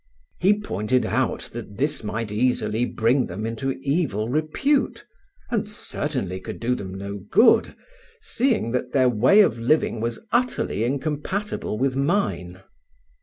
He 0.39 0.59
pointed 0.59 1.05
out 1.05 1.51
that 1.53 1.77
this 1.77 2.03
might 2.03 2.31
easily 2.31 2.85
bring 2.85 3.27
them 3.27 3.45
into 3.45 3.73
evil 3.83 4.29
repute, 4.29 5.05
and 5.51 5.69
certainly 5.69 6.39
could 6.39 6.59
do 6.59 6.73
them 6.73 6.95
no 6.95 7.17
good, 7.29 7.75
seeing 8.19 8.71
that 8.71 8.93
their 8.93 9.09
way 9.09 9.41
of 9.41 9.59
living 9.59 10.01
was 10.01 10.25
utterly 10.31 10.83
incompatible 10.83 11.77
with 11.77 11.95
mine. 11.95 12.63